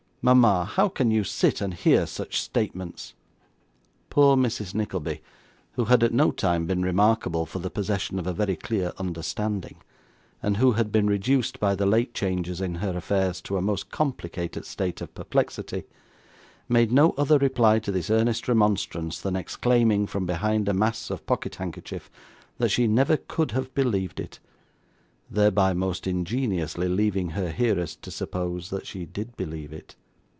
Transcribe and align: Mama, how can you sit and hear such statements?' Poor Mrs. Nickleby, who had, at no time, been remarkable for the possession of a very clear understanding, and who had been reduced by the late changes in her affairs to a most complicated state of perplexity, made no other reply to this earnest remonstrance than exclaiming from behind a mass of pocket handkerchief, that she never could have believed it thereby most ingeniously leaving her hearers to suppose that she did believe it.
Mama, 0.23 0.65
how 0.65 0.87
can 0.87 1.09
you 1.09 1.23
sit 1.23 1.61
and 1.61 1.73
hear 1.73 2.05
such 2.05 2.39
statements?' 2.39 3.15
Poor 4.11 4.37
Mrs. 4.37 4.75
Nickleby, 4.75 5.19
who 5.71 5.85
had, 5.85 6.03
at 6.03 6.13
no 6.13 6.29
time, 6.29 6.67
been 6.67 6.83
remarkable 6.83 7.47
for 7.47 7.57
the 7.57 7.71
possession 7.71 8.19
of 8.19 8.27
a 8.27 8.31
very 8.31 8.55
clear 8.55 8.91
understanding, 8.99 9.77
and 10.43 10.57
who 10.57 10.73
had 10.73 10.91
been 10.91 11.07
reduced 11.07 11.59
by 11.59 11.73
the 11.73 11.87
late 11.87 12.13
changes 12.13 12.61
in 12.61 12.75
her 12.75 12.95
affairs 12.95 13.41
to 13.41 13.57
a 13.57 13.63
most 13.63 13.89
complicated 13.89 14.63
state 14.63 15.01
of 15.01 15.11
perplexity, 15.15 15.85
made 16.69 16.91
no 16.91 17.13
other 17.17 17.39
reply 17.39 17.79
to 17.79 17.91
this 17.91 18.11
earnest 18.11 18.47
remonstrance 18.47 19.19
than 19.19 19.35
exclaiming 19.35 20.05
from 20.05 20.27
behind 20.27 20.69
a 20.69 20.73
mass 20.75 21.09
of 21.09 21.25
pocket 21.25 21.55
handkerchief, 21.55 22.11
that 22.59 22.69
she 22.69 22.85
never 22.85 23.17
could 23.17 23.53
have 23.53 23.73
believed 23.73 24.19
it 24.19 24.39
thereby 25.31 25.73
most 25.73 26.05
ingeniously 26.05 26.87
leaving 26.87 27.29
her 27.31 27.49
hearers 27.49 27.95
to 27.95 28.11
suppose 28.11 28.69
that 28.69 28.85
she 28.85 29.07
did 29.07 29.35
believe 29.35 29.73
it. 29.73 29.95